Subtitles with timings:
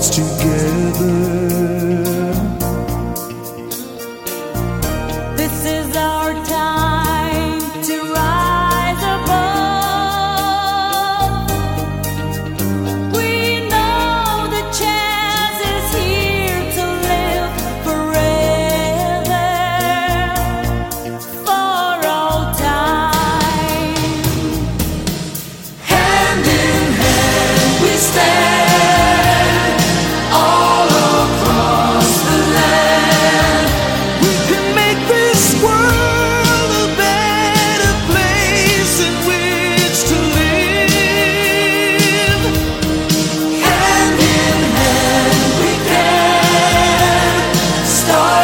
[0.00, 1.75] together.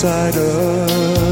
[0.00, 1.29] side of